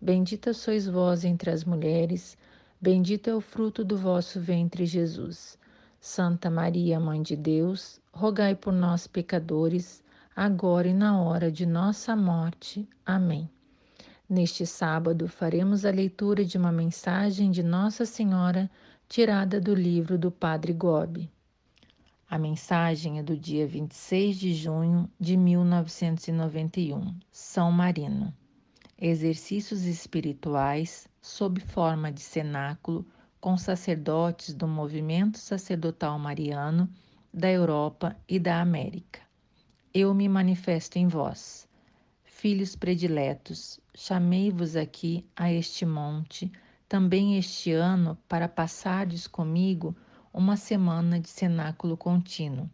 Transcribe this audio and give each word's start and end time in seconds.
Bendita 0.00 0.52
sois 0.52 0.86
vós 0.86 1.24
entre 1.24 1.50
as 1.50 1.64
mulheres, 1.64 2.36
bendito 2.80 3.30
é 3.30 3.34
o 3.34 3.40
fruto 3.40 3.84
do 3.84 3.96
vosso 3.96 4.40
ventre, 4.40 4.84
Jesus. 4.84 5.56
Santa 6.00 6.50
Maria, 6.50 7.00
Mãe 7.00 7.22
de 7.22 7.34
Deus, 7.34 8.00
rogai 8.12 8.54
por 8.54 8.72
nós, 8.72 9.06
pecadores, 9.06 10.02
agora 10.36 10.88
e 10.88 10.92
na 10.92 11.18
hora 11.22 11.50
de 11.50 11.64
nossa 11.64 12.14
morte. 12.14 12.86
Amém. 13.06 13.48
Neste 14.28 14.66
sábado, 14.66 15.28
faremos 15.28 15.86
a 15.86 15.90
leitura 15.90 16.44
de 16.44 16.58
uma 16.58 16.72
mensagem 16.72 17.50
de 17.50 17.62
Nossa 17.62 18.04
Senhora 18.04 18.70
tirada 19.08 19.60
do 19.60 19.74
livro 19.74 20.18
do 20.18 20.30
Padre 20.30 20.72
Gobi. 20.72 21.30
A 22.28 22.36
mensagem 22.36 23.18
é 23.18 23.22
do 23.22 23.36
dia 23.36 23.66
26 23.66 24.36
de 24.36 24.54
junho 24.54 25.08
de 25.18 25.36
1991, 25.36 27.14
São 27.30 27.70
Marino 27.70 28.34
exercícios 28.98 29.84
espirituais 29.84 31.08
sob 31.20 31.60
forma 31.60 32.12
de 32.12 32.20
cenáculo 32.20 33.04
com 33.40 33.56
sacerdotes 33.56 34.54
do 34.54 34.68
movimento 34.68 35.38
sacerdotal 35.38 36.18
mariano 36.18 36.88
da 37.32 37.50
Europa 37.50 38.16
e 38.28 38.38
da 38.38 38.60
América. 38.60 39.20
Eu 39.92 40.14
me 40.14 40.28
manifesto 40.28 40.96
em 40.96 41.08
vós. 41.08 41.68
Filhos 42.22 42.76
prediletos, 42.76 43.80
chamei-vos 43.94 44.76
aqui 44.76 45.26
a 45.34 45.52
este 45.52 45.84
monte, 45.84 46.50
também 46.88 47.36
este 47.36 47.72
ano, 47.72 48.16
para 48.28 48.48
passardes 48.48 49.26
comigo 49.26 49.96
uma 50.32 50.56
semana 50.56 51.18
de 51.18 51.28
cenáculo 51.28 51.96
contínuo. 51.96 52.70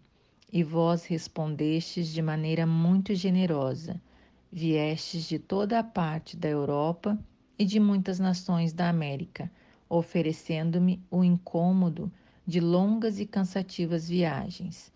E 0.53 0.63
vós 0.63 1.05
respondestes 1.07 2.09
de 2.09 2.21
maneira 2.21 2.67
muito 2.67 3.15
generosa 3.15 4.01
Viestes 4.53 5.29
de 5.29 5.39
toda 5.39 5.79
a 5.79 5.85
parte 5.85 6.37
da 6.37 6.49
Europa 6.49 7.17
e 7.57 7.65
de 7.65 7.79
muitas 7.79 8.19
nações 8.19 8.73
da 8.73 8.89
América, 8.89 9.49
oferecendo-me 9.89 11.01
o 11.09 11.23
incômodo 11.23 12.11
de 12.45 12.59
longas 12.59 13.21
e 13.21 13.27
cansativas 13.27 14.09
viagens. 14.09 14.93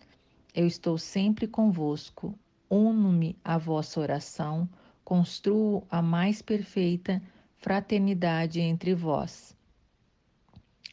Eu 0.53 0.67
estou 0.67 0.97
sempre 0.97 1.47
convosco, 1.47 2.37
uno-me 2.69 3.37
à 3.45 3.57
vossa 3.57 4.01
oração, 4.01 4.67
construo 5.05 5.83
a 5.89 6.01
mais 6.01 6.41
perfeita 6.41 7.21
fraternidade 7.57 8.59
entre 8.59 8.93
vós. 8.93 9.55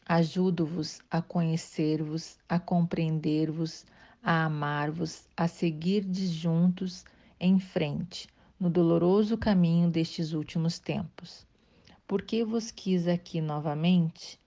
Ajudo-vos 0.05 1.01
a 1.11 1.21
conhecer-vos, 1.21 2.37
a 2.47 2.59
compreender-vos, 2.59 3.85
a 4.23 4.45
amar-vos, 4.45 5.27
a 5.35 5.49
seguirdes 5.49 6.29
juntos 6.29 7.03
em 7.39 7.59
frente, 7.59 8.29
no 8.63 8.69
doloroso 8.69 9.37
caminho 9.37 9.89
destes 9.89 10.31
últimos 10.31 10.79
tempos. 10.79 11.45
Por 12.07 12.21
que 12.21 12.45
vos 12.45 12.71
quis 12.71 13.09
aqui 13.09 13.41
novamente? 13.41 14.39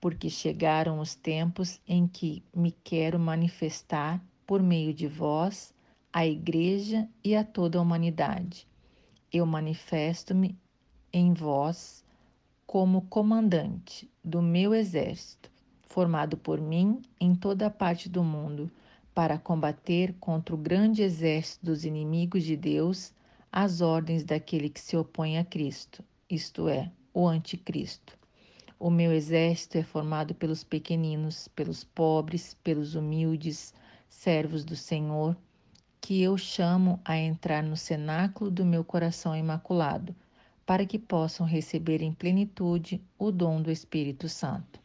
Porque 0.00 0.28
chegaram 0.28 0.98
os 0.98 1.14
tempos 1.14 1.80
em 1.86 2.08
que 2.08 2.42
me 2.52 2.72
quero 2.72 3.20
manifestar 3.20 4.20
por 4.44 4.60
meio 4.60 4.92
de 4.92 5.06
vós 5.06 5.72
à 6.12 6.26
Igreja 6.26 7.08
e 7.22 7.36
a 7.36 7.44
toda 7.44 7.78
a 7.78 7.82
humanidade. 7.82 8.66
Eu 9.32 9.46
manifesto-me 9.46 10.58
em 11.12 11.32
vós 11.32 12.04
como 12.66 13.02
comandante 13.02 14.10
do 14.24 14.42
meu 14.42 14.74
exército, 14.74 15.48
formado 15.82 16.36
por 16.36 16.60
mim 16.60 17.00
em 17.20 17.32
toda 17.32 17.68
a 17.68 17.70
parte 17.70 18.08
do 18.08 18.24
mundo, 18.24 18.68
para 19.14 19.38
combater 19.38 20.16
contra 20.18 20.52
o 20.52 20.58
grande 20.58 21.00
exército 21.00 21.64
dos 21.64 21.84
inimigos 21.84 22.42
de 22.42 22.56
Deus 22.56 23.14
as 23.54 23.82
ordens 23.82 24.24
daquele 24.24 24.70
que 24.70 24.80
se 24.80 24.96
opõe 24.96 25.36
a 25.36 25.44
Cristo, 25.44 26.02
isto 26.28 26.68
é, 26.68 26.90
o 27.12 27.28
Anticristo. 27.28 28.16
O 28.80 28.88
meu 28.88 29.12
exército 29.12 29.76
é 29.76 29.82
formado 29.82 30.34
pelos 30.34 30.64
pequeninos, 30.64 31.48
pelos 31.48 31.84
pobres, 31.84 32.54
pelos 32.64 32.94
humildes, 32.94 33.74
servos 34.08 34.64
do 34.64 34.74
Senhor, 34.74 35.36
que 36.00 36.22
eu 36.22 36.38
chamo 36.38 36.98
a 37.04 37.18
entrar 37.18 37.62
no 37.62 37.76
cenáculo 37.76 38.50
do 38.50 38.64
meu 38.64 38.82
coração 38.82 39.36
imaculado, 39.36 40.16
para 40.64 40.86
que 40.86 40.98
possam 40.98 41.46
receber 41.46 42.00
em 42.00 42.10
plenitude 42.10 43.02
o 43.18 43.30
dom 43.30 43.60
do 43.60 43.70
Espírito 43.70 44.30
Santo. 44.30 44.80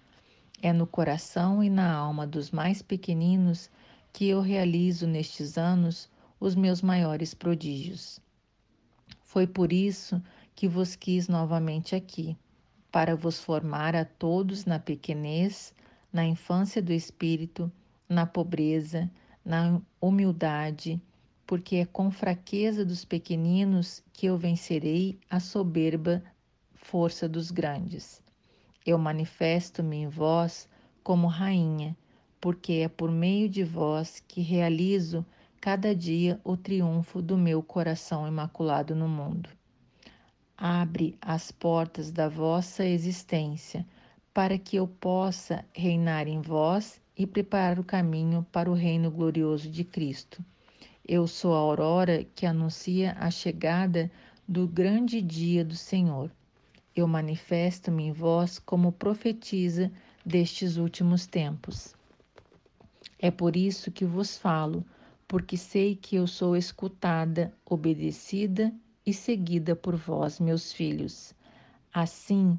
É 0.62 0.74
no 0.74 0.86
coração 0.86 1.64
e 1.64 1.70
na 1.70 1.90
alma 1.90 2.28
dos 2.28 2.52
mais 2.52 2.82
pequeninos 2.82 3.70
que 4.12 4.28
eu 4.28 4.42
realizo 4.42 5.08
nestes 5.08 5.58
anos 5.58 6.10
os 6.38 6.54
meus 6.54 6.82
maiores 6.82 7.34
prodígios. 7.34 8.20
Foi 9.38 9.46
por 9.46 9.72
isso 9.72 10.20
que 10.56 10.68
vos 10.68 10.96
quis 10.96 11.28
novamente 11.28 11.96
aqui, 11.96 12.36
para 12.92 13.16
vos 13.16 13.40
formar 13.40 13.96
a 13.96 14.04
todos 14.04 14.66
na 14.66 14.80
pequenez, 14.80 15.76
na 16.12 16.26
infância 16.26 16.82
do 16.82 16.92
espírito, 16.92 17.72
na 18.10 18.26
pobreza, 18.26 19.08
na 19.46 19.80
humildade, 20.02 21.00
porque 21.46 21.76
é 21.76 21.86
com 21.86 22.10
fraqueza 22.10 22.84
dos 22.84 23.06
pequeninos 23.06 24.04
que 24.12 24.26
eu 24.26 24.40
vencerei 24.40 25.20
a 25.30 25.40
soberba 25.40 26.24
força 26.74 27.30
dos 27.30 27.52
grandes. 27.52 28.24
Eu 28.84 28.98
manifesto-me 28.98 29.98
em 29.98 30.08
vós 30.08 30.68
como 31.04 31.28
rainha, 31.28 31.96
porque 32.42 32.74
é 32.74 32.88
por 32.88 33.12
meio 33.12 33.48
de 33.48 33.64
vós 33.64 34.20
que 34.28 34.42
realizo 34.42 35.24
cada 35.60 35.96
dia 35.96 36.40
o 36.44 36.56
triunfo 36.56 37.22
do 37.22 37.38
meu 37.38 37.62
coração 37.62 38.28
imaculado 38.28 38.96
no 38.96 39.08
mundo. 39.08 39.50
Abre 40.56 41.18
as 41.22 41.52
portas 41.52 42.12
da 42.12 42.30
vossa 42.30 42.86
existência 42.86 43.86
para 44.34 44.58
que 44.58 44.76
eu 44.76 44.88
possa 44.88 45.66
reinar 45.74 46.28
em 46.28 46.42
vós 46.42 47.02
e 47.18 47.26
preparar 47.26 47.80
o 47.80 47.84
caminho 47.84 48.46
para 48.52 48.70
o 48.70 48.74
reino 48.74 49.10
glorioso 49.10 49.70
de 49.70 49.84
Cristo. 49.84 50.44
Eu 51.08 51.26
sou 51.28 51.54
a 51.56 51.58
aurora 51.58 52.24
que 52.36 52.46
anuncia 52.46 53.16
a 53.20 53.32
chegada 53.32 54.12
do 54.48 54.68
grande 54.68 55.22
dia 55.22 55.66
do 55.66 55.76
Senhor. 55.76 56.32
Eu 56.96 57.08
manifesto-me 57.08 58.06
em 58.06 58.12
vós 58.12 58.60
como 58.60 58.92
profetiza 58.92 59.92
destes 60.26 60.78
últimos 60.78 61.26
tempos. 61.26 61.96
É 63.20 63.32
por 63.32 63.56
isso 63.56 63.92
que 63.92 64.06
vos 64.06 64.38
falo 64.38 64.86
porque 65.28 65.58
sei 65.58 65.96
que 65.96 66.16
eu 66.16 66.26
sou 66.26 66.56
escutada, 66.56 67.54
obedecida 67.66 68.74
e 69.06 69.14
seguida 69.14 69.76
por 69.76 69.96
vós, 69.96 70.40
meus 70.40 70.72
filhos. 70.72 71.34
Assim, 71.94 72.58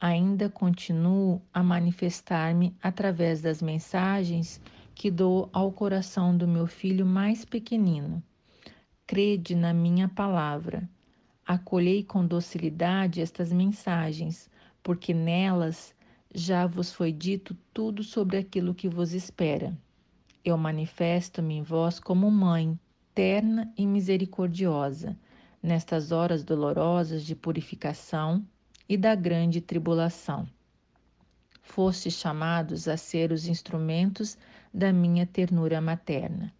ainda 0.00 0.48
continuo 0.50 1.40
a 1.52 1.62
manifestar-me 1.62 2.76
através 2.82 3.40
das 3.40 3.62
mensagens 3.62 4.60
que 4.94 5.10
dou 5.10 5.48
ao 5.52 5.72
coração 5.72 6.36
do 6.36 6.46
meu 6.46 6.66
filho 6.66 7.06
mais 7.06 7.44
pequenino. 7.44 8.22
Crede 9.06 9.54
na 9.54 9.72
minha 9.72 10.08
palavra. 10.08 10.88
Acolhei 11.46 12.04
com 12.04 12.26
docilidade 12.26 13.20
estas 13.20 13.50
mensagens, 13.50 14.48
porque 14.82 15.14
nelas 15.14 15.94
já 16.34 16.66
vos 16.66 16.92
foi 16.92 17.12
dito 17.12 17.56
tudo 17.72 18.04
sobre 18.04 18.36
aquilo 18.36 18.74
que 18.74 18.88
vos 18.88 19.12
espera. 19.12 19.76
Eu 20.42 20.56
manifesto-me 20.56 21.56
em 21.56 21.62
vós 21.62 22.00
como 22.00 22.30
mãe, 22.30 22.78
terna 23.14 23.70
e 23.76 23.86
misericordiosa, 23.86 25.14
nestas 25.62 26.12
horas 26.12 26.42
dolorosas 26.42 27.24
de 27.24 27.34
purificação 27.34 28.42
e 28.88 28.96
da 28.96 29.14
grande 29.14 29.60
tribulação. 29.60 30.48
Fostes 31.60 32.14
chamados 32.14 32.88
a 32.88 32.96
ser 32.96 33.32
os 33.32 33.46
instrumentos 33.46 34.38
da 34.72 34.92
minha 34.92 35.26
ternura 35.26 35.80
materna. 35.80 36.52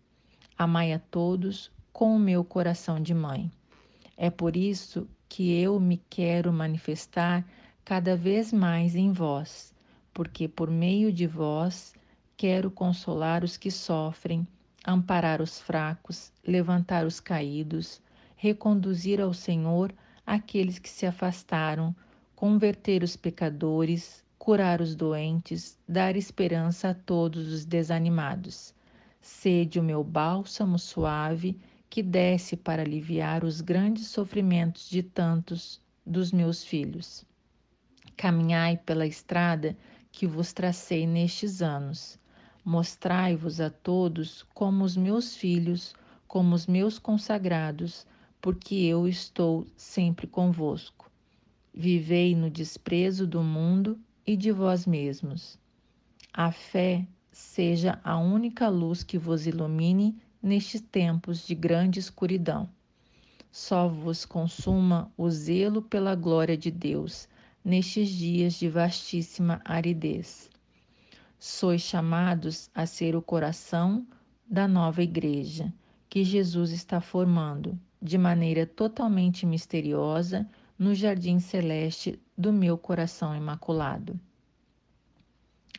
Amai 0.59 0.93
a 0.93 0.99
todos 0.99 1.73
com 1.91 2.15
o 2.15 2.19
meu 2.19 2.45
coração 2.45 3.01
de 3.01 3.15
mãe. 3.15 3.51
É 4.15 4.29
por 4.29 4.57
isso 4.57 5.09
que 5.27 5.59
eu 5.59 5.81
me 5.81 5.97
quero 6.11 6.53
manifestar 6.53 7.47
cada 7.83 8.15
vez 8.15 8.53
mais 8.53 8.95
em 8.95 9.11
vós, 9.11 9.75
porque 10.13 10.47
por 10.47 10.71
meio 10.71 11.11
de 11.11 11.27
vós 11.27 11.95
Quero 12.41 12.71
consolar 12.71 13.45
os 13.45 13.59
que 13.59 13.71
sofrem, 13.71 14.49
amparar 14.83 15.43
os 15.43 15.61
fracos, 15.61 16.33
levantar 16.43 17.05
os 17.05 17.21
caídos, 17.21 18.01
reconduzir 18.35 19.21
ao 19.21 19.35
Senhor 19.35 19.93
aqueles 20.25 20.79
que 20.79 20.89
se 20.89 21.05
afastaram, 21.05 21.95
converter 22.35 23.03
os 23.03 23.15
pecadores, 23.15 24.25
curar 24.39 24.81
os 24.81 24.95
doentes, 24.95 25.79
dar 25.87 26.17
esperança 26.17 26.89
a 26.89 26.95
todos 26.95 27.53
os 27.53 27.67
desanimados. 27.67 28.73
Sede 29.21 29.79
o 29.79 29.83
meu 29.83 30.03
bálsamo 30.03 30.79
suave 30.79 31.61
que 31.91 32.03
desce 32.03 32.57
para 32.57 32.81
aliviar 32.81 33.45
os 33.45 33.61
grandes 33.61 34.07
sofrimentos 34.07 34.89
de 34.89 35.03
tantos 35.03 35.79
dos 36.07 36.33
meus 36.33 36.65
filhos. 36.65 37.23
Caminhai 38.17 38.79
pela 38.79 39.07
estrada 39.07 39.77
que 40.11 40.27
vos 40.27 40.55
tracei 40.55 41.07
nestes 41.07 41.61
anos. 41.61 42.19
Mostrai-vos 42.65 43.59
a 43.59 43.71
todos 43.71 44.45
como 44.53 44.85
os 44.85 44.95
meus 44.95 45.35
filhos, 45.35 45.95
como 46.29 46.55
os 46.55 46.67
meus 46.67 46.99
consagrados, 46.99 48.07
porque 48.41 48.75
eu 48.75 49.09
estou 49.09 49.67
sempre 49.77 50.27
convosco. 50.27 51.11
Vivei 51.73 52.37
no 52.37 52.51
desprezo 52.51 53.27
do 53.27 53.43
mundo 53.43 53.99
e 54.27 54.37
de 54.37 54.53
vós 54.53 54.87
mesmos. 54.87 55.59
A 56.33 56.53
fé 56.53 57.07
seja 57.33 57.99
a 58.05 58.19
única 58.19 58.69
luz 58.69 59.03
que 59.03 59.17
vos 59.17 59.47
ilumine 59.47 60.15
nestes 60.43 60.83
tempos 60.83 61.47
de 61.47 61.55
grande 61.55 61.99
escuridão. 61.99 62.69
Só 63.51 63.89
vos 63.89 64.27
consuma 64.27 65.11
o 65.17 65.31
zelo 65.31 65.81
pela 65.81 66.15
glória 66.15 66.57
de 66.59 66.71
Deus 66.71 67.27
nestes 67.65 68.11
dias 68.11 68.55
de 68.55 68.69
vastíssima 68.69 69.63
aridez. 69.65 70.50
Sois 71.43 71.81
chamados 71.81 72.69
a 72.75 72.85
ser 72.85 73.17
o 73.17 73.23
coração 73.23 74.07
da 74.47 74.69
nova 74.69 75.03
igreja 75.03 75.73
que 76.07 76.23
Jesus 76.23 76.71
está 76.71 77.01
formando 77.01 77.81
de 78.01 78.19
maneira 78.19 78.67
totalmente 78.67 79.47
misteriosa 79.47 80.47
no 80.79 80.95
jardim 80.95 81.39
celeste 81.39 82.21
do 82.37 82.53
meu 82.53 82.77
coração 82.77 83.35
imaculado. 83.35 84.21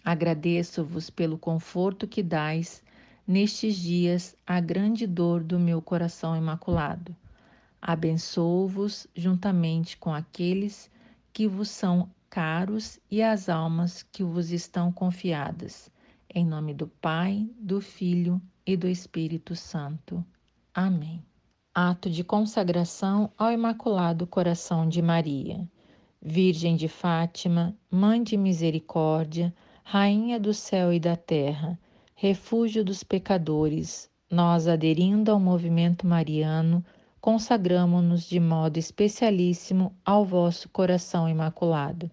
Agradeço-vos 0.04 1.12
pelo 1.12 1.38
conforto 1.38 2.08
que 2.08 2.24
dais 2.24 2.81
nestes 3.28 3.75
dias 3.75 4.36
à 4.48 4.60
grande 4.60 5.06
dor 5.06 5.44
do 5.44 5.60
meu 5.60 5.80
coração 5.80 6.36
imaculado. 6.36 7.16
Abençoo-vos 7.80 9.06
juntamente 9.16 9.96
com 9.96 10.12
aqueles 10.12 10.90
que 11.31 11.48
vos 11.48 11.69
são 11.69 12.10
caros 12.31 12.98
e 13.12 13.22
as 13.22 13.50
almas 13.50 14.04
que 14.04 14.24
vos 14.24 14.51
estão 14.51 14.89
confiadas. 14.89 15.92
Em 16.33 16.45
nome 16.45 16.74
do 16.74 16.88
Pai, 16.88 17.45
do 17.60 17.81
Filho 17.81 18.42
e 18.66 18.78
do 18.78 18.88
Espírito 18.88 19.54
Santo. 19.54 20.25
Amém. 20.74 21.22
Ato 21.75 22.10
de 22.10 22.24
consagração 22.24 23.30
ao 23.38 23.51
Imaculado 23.51 24.25
Coração 24.25 24.88
de 24.88 25.01
Maria. 25.01 25.69
Virgem 26.22 26.78
de 26.78 26.88
Fátima, 26.88 27.75
Mãe 27.92 28.24
de 28.24 28.38
Misericórdia, 28.38 29.54
Rainha 29.84 30.39
do 30.39 30.54
céu 30.54 30.94
e 30.94 31.01
da 31.01 31.18
terra, 31.18 31.77
refúgio 32.16 32.86
dos 32.86 33.04
pecadores, 33.04 34.10
nós, 34.30 34.69
aderindo 34.69 35.31
ao 35.34 35.39
movimento 35.39 36.07
mariano, 36.07 36.81
consagramo-nos 37.19 38.24
de 38.24 38.39
modo 38.39 38.77
especialíssimo 38.77 39.94
ao 40.06 40.24
vosso 40.24 40.69
coração 40.69 41.27
imaculado. 41.27 42.10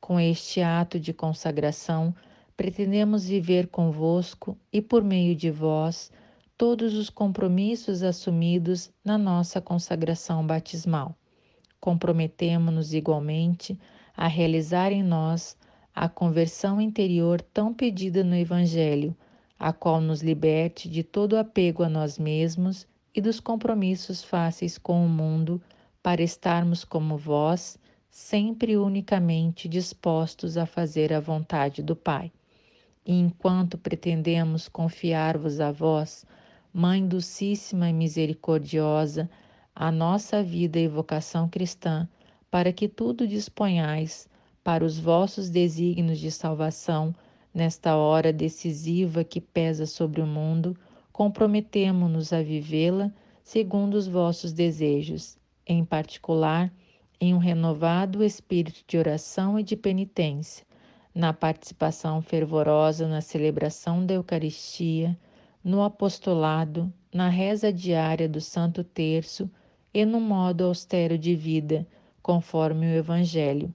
Com 0.00 0.18
este 0.18 0.60
ato 0.60 0.98
de 0.98 1.12
consagração, 1.12 2.14
pretendemos 2.56 3.26
viver 3.26 3.68
convosco 3.68 4.56
e, 4.72 4.80
por 4.80 5.02
meio 5.04 5.34
de 5.34 5.50
vós, 5.50 6.10
todos 6.56 6.94
os 6.94 7.08
compromissos 7.08 8.02
assumidos 8.02 8.90
na 9.04 9.16
nossa 9.16 9.60
consagração 9.60 10.46
batismal. 10.46 11.14
Comprometemo-nos 11.80 12.92
igualmente 12.92 13.78
a 14.16 14.26
realizar 14.26 14.90
em 14.90 15.02
nós 15.02 15.56
a 15.94 16.08
conversão 16.08 16.80
interior 16.80 17.40
tão 17.40 17.72
pedida 17.72 18.24
no 18.24 18.34
Evangelho, 18.34 19.16
a 19.58 19.72
qual 19.72 20.00
nos 20.00 20.22
liberte 20.22 20.88
de 20.88 21.02
todo 21.02 21.36
apego 21.36 21.82
a 21.82 21.88
nós 21.88 22.18
mesmos 22.18 22.86
e 23.14 23.20
dos 23.20 23.40
compromissos 23.40 24.22
fáceis 24.22 24.78
com 24.78 25.04
o 25.04 25.08
mundo, 25.08 25.60
para 26.02 26.22
estarmos 26.22 26.84
como 26.84 27.16
vós, 27.16 27.78
sempre 28.08 28.76
unicamente 28.76 29.68
dispostos 29.68 30.56
a 30.56 30.66
fazer 30.66 31.12
a 31.12 31.20
vontade 31.20 31.82
do 31.82 31.94
Pai. 31.94 32.32
E 33.04 33.14
enquanto 33.14 33.78
pretendemos 33.78 34.68
confiar-vos 34.68 35.60
a 35.60 35.70
vós, 35.70 36.26
Mãe 36.72 37.06
Dulcíssima 37.06 37.88
e 37.88 37.92
Misericordiosa, 37.92 39.28
a 39.74 39.90
nossa 39.90 40.42
vida 40.42 40.78
e 40.78 40.88
vocação 40.88 41.48
cristã, 41.48 42.08
para 42.50 42.72
que 42.72 42.88
tudo 42.88 43.26
disponhais 43.26 44.28
para 44.64 44.84
os 44.84 44.98
vossos 44.98 45.48
desígnios 45.48 46.18
de 46.18 46.30
salvação 46.30 47.14
nesta 47.54 47.96
hora 47.96 48.32
decisiva 48.32 49.24
que 49.24 49.40
pesa 49.40 49.86
sobre 49.86 50.20
o 50.20 50.26
mundo, 50.26 50.76
comprometemo-nos 51.12 52.32
a 52.32 52.42
vivê-la 52.42 53.12
segundo 53.42 53.94
os 53.94 54.06
vossos 54.06 54.52
desejos, 54.52 55.38
em 55.66 55.84
particular, 55.84 56.72
em 57.20 57.34
um 57.34 57.38
renovado 57.38 58.22
espírito 58.22 58.84
de 58.86 58.96
oração 58.96 59.58
e 59.58 59.62
de 59.62 59.76
penitência, 59.76 60.64
na 61.14 61.32
participação 61.32 62.22
fervorosa 62.22 63.08
na 63.08 63.20
celebração 63.20 64.06
da 64.06 64.14
Eucaristia, 64.14 65.18
no 65.64 65.82
apostolado, 65.82 66.92
na 67.12 67.28
reza 67.28 67.72
diária 67.72 68.28
do 68.28 68.40
Santo 68.40 68.84
Terço 68.84 69.50
e 69.92 70.04
no 70.04 70.20
modo 70.20 70.64
austero 70.64 71.18
de 71.18 71.34
vida, 71.34 71.86
conforme 72.22 72.86
o 72.86 72.94
Evangelho, 72.96 73.74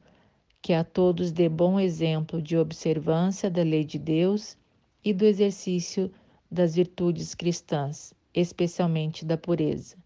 que 0.62 0.72
a 0.72 0.84
todos 0.84 1.32
dê 1.32 1.50
bom 1.50 1.78
exemplo 1.78 2.42
de 2.42 2.58
observância 2.58 3.52
da 3.52 3.64
lei 3.64 3.84
de 3.84 4.00
Deus 4.00 4.58
e 5.04 5.12
do 5.12 5.26
exercício 5.26 6.10
das 6.50 6.76
virtudes 6.76 7.36
cristãs, 7.36 8.14
especialmente 8.34 9.26
da 9.26 9.38
pureza. 9.38 9.98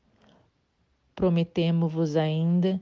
Prometemo-vos 1.13 2.15
ainda 2.15 2.81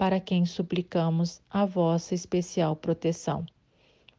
para 0.00 0.18
quem 0.18 0.46
suplicamos 0.46 1.42
a 1.50 1.66
vossa 1.66 2.14
especial 2.14 2.74
proteção. 2.74 3.44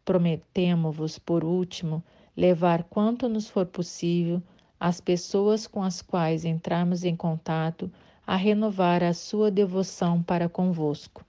Prometemo-vos, 0.05 1.17
por 1.17 1.43
último, 1.43 2.03
levar 2.37 2.83
quanto 2.83 3.27
nos 3.27 3.49
for 3.49 3.65
possível 3.65 4.43
as 4.79 5.01
pessoas 5.01 5.65
com 5.65 5.81
as 5.81 5.99
quais 5.99 6.45
entrarmos 6.45 7.03
em 7.03 7.15
contato 7.15 7.91
a 8.27 8.35
renovar 8.35 9.01
a 9.01 9.11
sua 9.11 9.49
devoção 9.49 10.21
para 10.21 10.47
convosco. 10.47 11.25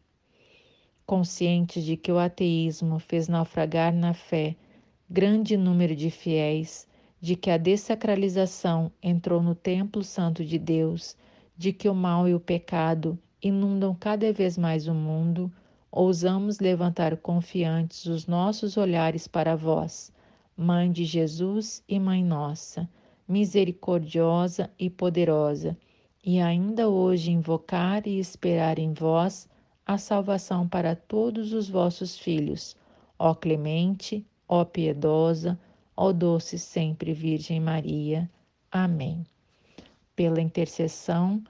Conscientes 1.06 1.82
de 1.82 1.96
que 1.96 2.12
o 2.12 2.18
ateísmo 2.18 2.98
fez 2.98 3.28
naufragar 3.28 3.90
na 3.94 4.12
fé 4.12 4.54
grande 5.08 5.56
número 5.56 5.96
de 5.96 6.10
fiéis, 6.10 6.86
de 7.18 7.36
que 7.36 7.48
a 7.48 7.56
dessacralização 7.56 8.92
entrou 9.02 9.42
no 9.42 9.54
templo 9.54 10.04
santo 10.04 10.44
de 10.44 10.58
Deus, 10.58 11.16
de 11.56 11.72
que 11.72 11.88
o 11.88 11.94
mal 11.94 12.28
e 12.28 12.34
o 12.34 12.40
pecado 12.40 13.18
inundam 13.42 13.94
cada 13.94 14.32
vez 14.32 14.56
mais 14.56 14.86
o 14.86 14.94
mundo, 14.94 15.52
ousamos 15.90 16.60
levantar 16.60 17.16
confiantes 17.16 18.06
os 18.06 18.26
nossos 18.26 18.76
olhares 18.76 19.26
para 19.26 19.56
vós, 19.56 20.12
Mãe 20.56 20.92
de 20.92 21.04
Jesus 21.04 21.82
e 21.88 21.98
Mãe 21.98 22.24
Nossa 22.24 22.88
misericordiosa 23.32 24.70
e 24.78 24.90
poderosa, 24.90 25.74
e 26.22 26.38
ainda 26.38 26.88
hoje 26.88 27.30
invocar 27.30 28.06
e 28.06 28.18
esperar 28.18 28.78
em 28.78 28.92
vós 28.92 29.48
a 29.86 29.98
salvação 29.98 30.68
para 30.68 30.94
todos 30.94 31.52
os 31.52 31.68
vossos 31.68 32.18
filhos, 32.18 32.76
ó 33.18 33.34
clemente, 33.34 34.24
ó 34.46 34.64
piedosa, 34.64 35.58
ó 35.96 36.12
doce 36.12 36.58
sempre 36.58 37.14
Virgem 37.14 37.58
Maria. 37.58 38.30
Amém. 38.70 39.24
Pela 40.14 40.40
intercessão 40.40 41.42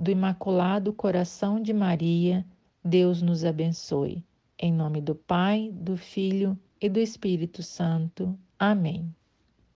do 0.00 0.10
Imaculado 0.10 0.94
Coração 0.94 1.60
de 1.60 1.74
Maria, 1.74 2.42
Deus 2.82 3.20
nos 3.20 3.44
abençoe. 3.44 4.24
Em 4.58 4.72
nome 4.72 4.98
do 5.02 5.14
Pai, 5.14 5.70
do 5.74 5.94
Filho 5.94 6.58
e 6.80 6.88
do 6.88 6.98
Espírito 6.98 7.62
Santo. 7.62 8.34
Amém. 8.58 9.14